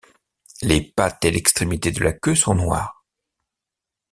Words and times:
Les 0.63 0.81
pattes 0.81 1.25
et 1.25 1.29
l'extrémité 1.29 1.91
de 1.91 2.01
la 2.03 2.11
queue 2.11 2.33
sont 2.33 2.55
noires. 2.55 3.05